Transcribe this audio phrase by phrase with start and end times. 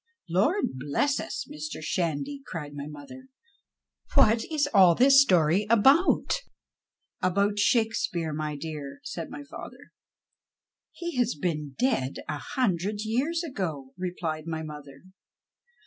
[0.29, 1.47] ""Lord bless us!
[1.47, 1.79] Mr.
[1.79, 3.27] Shandy," cried my mother,"
[4.15, 6.41] what is all this story about?""
[7.21, 9.91] About Shakespeare, my dear," said my father."
[11.01, 15.03] He has been dead a hundred years ago," replied my mother.